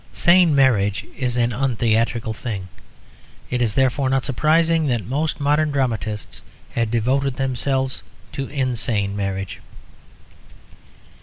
[0.13, 2.69] Sane marriage is an untheatrical thing;
[3.51, 8.01] it is therefore not surprising that most modern dramatists have devoted themselves
[8.31, 9.59] to insane marriage.